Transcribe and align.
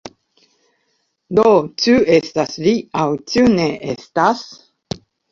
Do, 1.39 1.43
ĉu 1.83 1.93
estas 2.15 2.55
li 2.67 2.73
aŭ 3.01 3.05
ĉu 3.33 3.43
ne 3.59 3.67
estas? 3.93 4.41